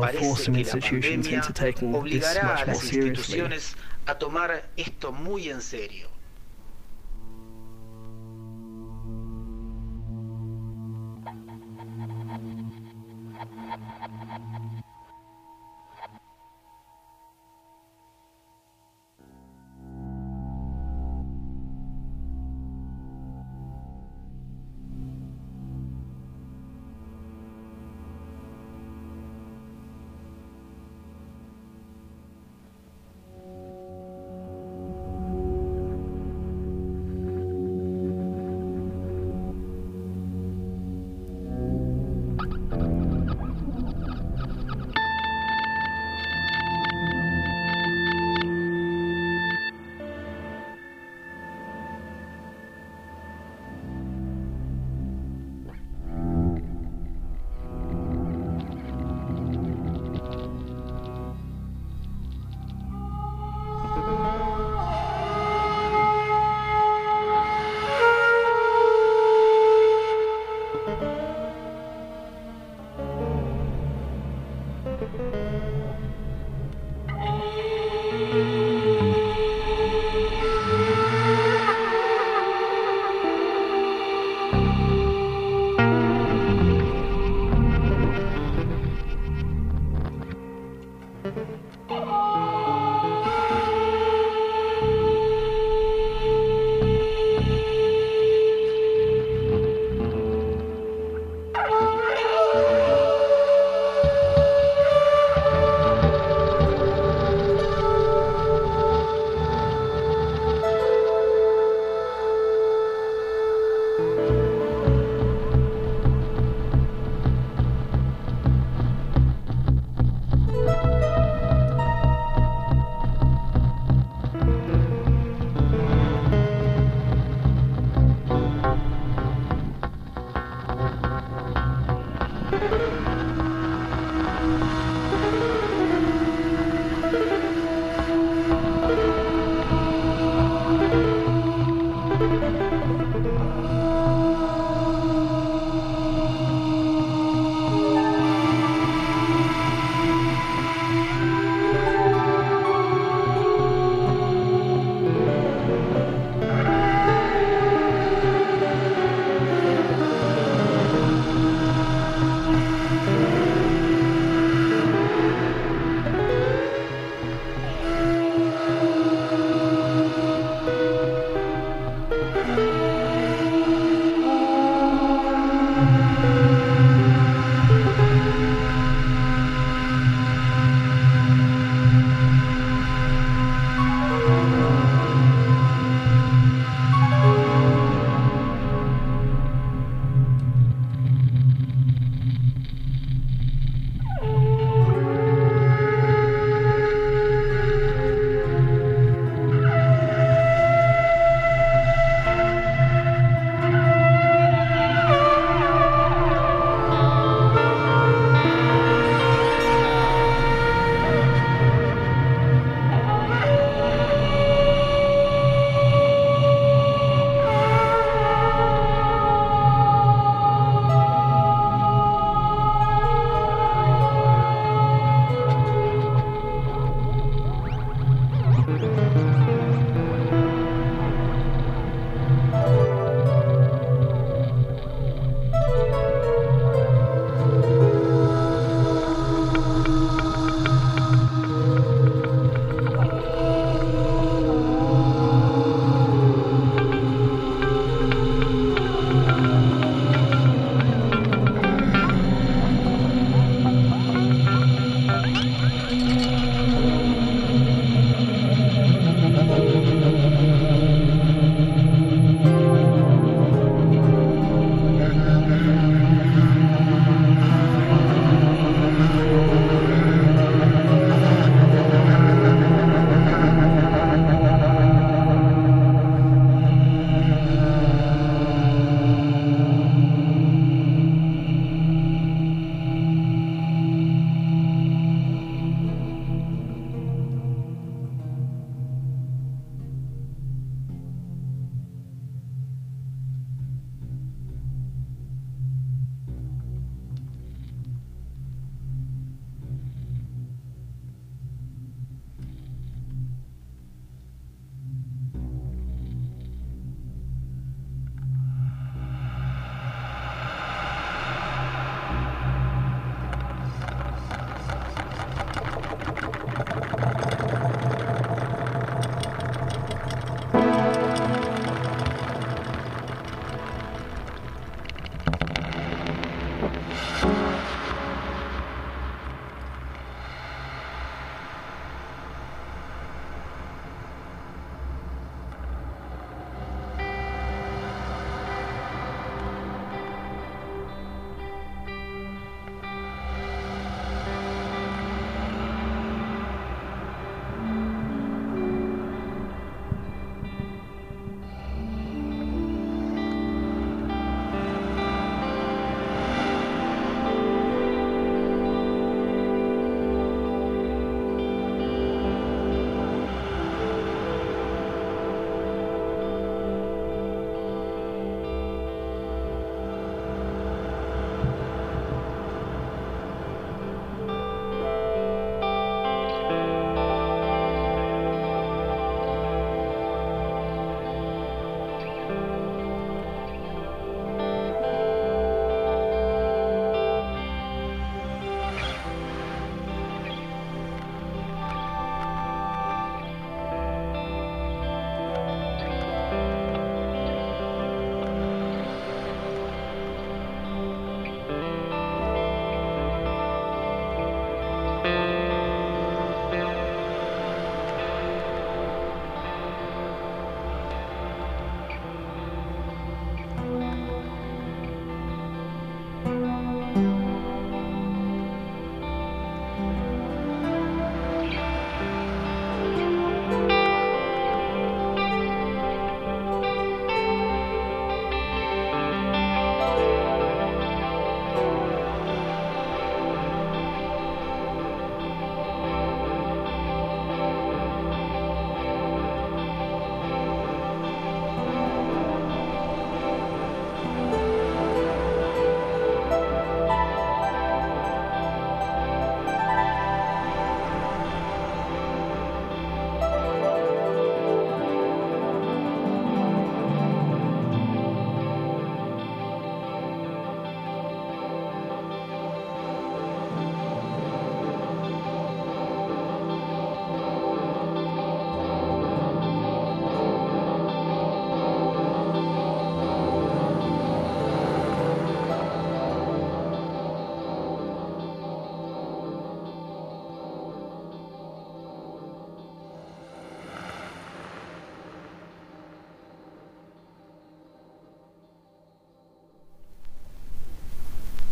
Parece 0.00 0.52
que 0.52 0.64
la 0.64 0.72
pandemia 0.80 1.98
obligará 1.98 2.56
a 2.56 2.66
las 2.66 2.92
instituciones 2.92 3.76
a 4.06 4.18
tomar 4.18 4.68
esto 4.76 5.12
muy 5.12 5.48
en 5.48 5.60
serio. 5.62 6.09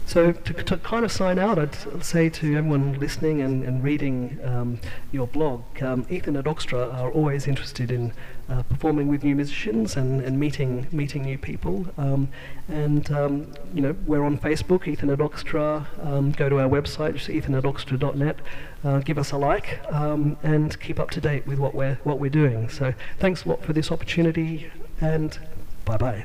So 0.08 0.32
to, 0.32 0.54
to 0.54 0.78
kind 0.78 1.04
of 1.04 1.12
sign 1.12 1.38
out, 1.38 1.58
I'd 1.58 2.02
say 2.02 2.30
to 2.30 2.56
everyone 2.56 2.98
listening 2.98 3.42
and, 3.42 3.62
and 3.62 3.84
reading 3.84 4.40
um, 4.42 4.80
your 5.12 5.26
blog, 5.26 5.60
um, 5.82 6.06
Ethernet 6.06 6.46
Orchestra 6.46 6.88
are 6.88 7.10
always 7.10 7.46
interested 7.46 7.90
in 7.90 8.14
uh, 8.48 8.62
performing 8.62 9.08
with 9.08 9.22
new 9.22 9.36
musicians 9.36 9.98
and, 9.98 10.22
and 10.22 10.40
meeting 10.40 10.86
meeting 10.92 11.24
new 11.24 11.36
people. 11.36 11.88
Um, 11.98 12.28
and 12.68 13.12
um, 13.12 13.52
you 13.74 13.82
know 13.82 13.94
we're 14.06 14.24
on 14.24 14.38
Facebook, 14.38 14.84
Ethernet 14.84 15.20
Orchestra. 15.20 15.86
Um, 16.02 16.32
go 16.32 16.48
to 16.48 16.58
our 16.58 16.70
website, 16.70 17.12
just 17.12 17.28
ethernetorchestra.net. 17.28 18.38
Uh, 18.82 19.00
give 19.00 19.18
us 19.18 19.32
a 19.32 19.36
like 19.36 19.78
um, 19.92 20.38
and 20.42 20.80
keep 20.80 20.98
up 20.98 21.10
to 21.10 21.20
date 21.20 21.46
with 21.46 21.58
what 21.58 21.74
we're 21.74 21.98
what 22.04 22.18
we're 22.18 22.30
doing. 22.30 22.70
So 22.70 22.94
thanks 23.18 23.44
a 23.44 23.50
lot 23.50 23.62
for 23.62 23.74
this 23.74 23.92
opportunity 23.92 24.70
and 25.02 25.38
bye 25.84 25.98
bye. 25.98 26.24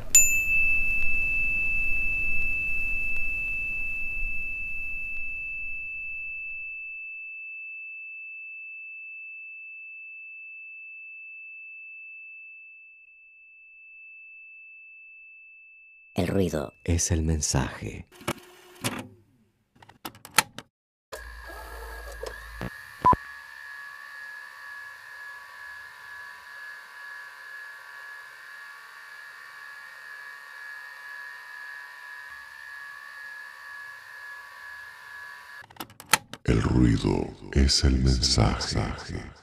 Ruido 16.43 16.73
es 16.83 17.11
el 17.11 17.21
mensaje. 17.21 18.05
El 36.43 36.61
ruido 36.61 37.25
es 37.53 37.85
el 37.85 37.99
mensaje. 37.99 39.42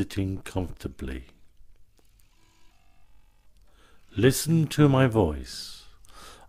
Sitting 0.00 0.38
comfortably? 0.38 1.24
Listen 4.16 4.66
to 4.66 4.88
my 4.88 5.06
voice. 5.06 5.82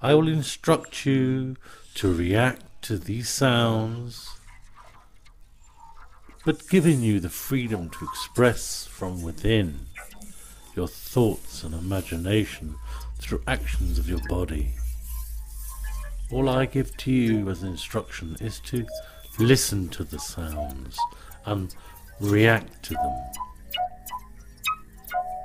I 0.01 0.13
will 0.13 0.29
instruct 0.29 1.05
you 1.05 1.57
to 1.95 2.13
react 2.13 2.81
to 2.83 2.97
these 2.97 3.27
sounds, 3.27 4.25
but 6.45 6.69
giving 6.69 7.01
you 7.01 7.19
the 7.19 7.29
freedom 7.29 7.89
to 7.89 8.05
express 8.05 8.85
from 8.85 9.21
within 9.21 9.87
your 10.73 10.87
thoughts 10.87 11.61
and 11.65 11.73
imagination 11.75 12.75
through 13.19 13.43
actions 13.47 13.99
of 13.99 14.07
your 14.07 14.25
body. 14.29 14.69
All 16.31 16.47
I 16.47 16.67
give 16.67 16.95
to 16.95 17.11
you 17.11 17.49
as 17.49 17.63
instruction 17.63 18.37
is 18.39 18.61
to 18.61 18.87
listen 19.39 19.89
to 19.89 20.05
the 20.05 20.19
sounds 20.19 20.97
and 21.45 21.75
react 22.21 22.83
to 22.83 22.93
them. 22.93 23.17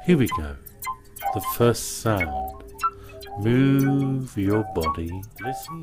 Here 0.04 0.16
we 0.16 0.28
go. 0.28 0.56
The 1.34 1.40
first 1.56 2.00
sound. 2.00 2.62
Move 3.40 4.36
your 4.38 4.64
body 4.74 5.22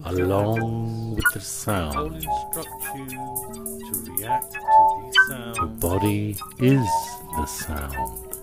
along 0.06 1.16
with 1.16 1.26
the 1.34 1.40
sound. 1.40 1.96
I'll 1.96 2.14
instruct 2.14 2.70
you 2.96 3.06
to 3.06 4.12
react 4.12 4.54
to 4.54 4.60
these 5.04 5.16
sounds. 5.30 5.58
Your 5.58 5.68
body 5.68 6.38
is 6.60 6.88
the 7.36 7.46
sound. 7.46 8.36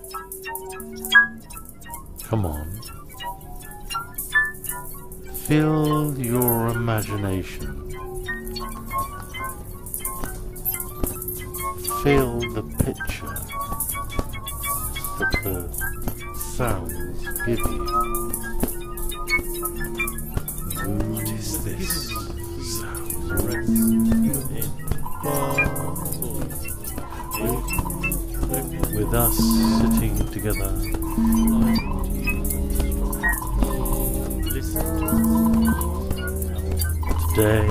Come 2.23 2.45
on. 2.45 2.79
Fill 5.33 6.17
your 6.17 6.67
imagination 6.69 7.80
feel 12.03 12.39
the 12.53 12.63
picture 12.83 13.27
that 15.19 15.31
the 15.43 15.55
sounds 16.35 17.21
give 17.45 17.59
you. 17.59 17.85
What 21.11 21.29
is 21.29 21.63
this 21.63 22.09
sound? 22.75 23.11
With 28.95 29.13
us 29.13 29.37
sitting 29.77 30.15
together. 30.31 30.71
Listen 34.49 34.85
today 37.35 37.70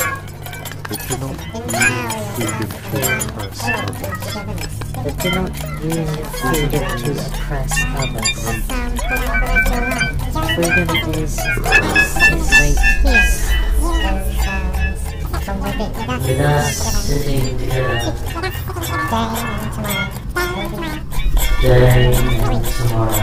But 3.61 5.13
do 5.21 5.29
not 5.29 5.53
use 5.83 6.09
freedom 6.41 6.81
to 6.97 7.11
oppress 7.27 7.73
others. 7.95 8.39
Freedom 10.55 10.89
is, 11.13 11.37
is. 13.05 13.37
With 16.25 16.41
us 16.41 16.77
sitting 17.05 17.59
here, 17.59 18.01
day 21.61 22.15
and 22.15 22.65
tomorrow. 22.65 23.21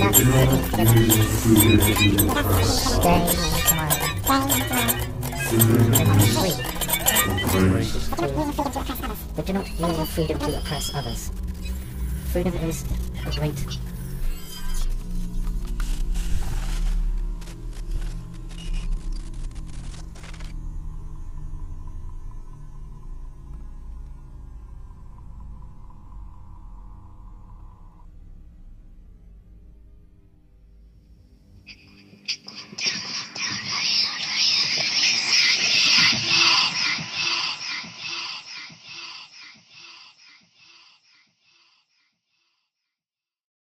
But 0.00 0.16
do 9.44 9.52
not 9.52 9.68
use 9.68 9.80
your 9.80 10.06
freedom 10.06 10.38
to 10.38 10.58
oppress 10.58 10.94
others. 10.94 11.30
Freedom 12.32 12.54
is 12.54 12.84
a 13.26 13.30
great 13.38 13.66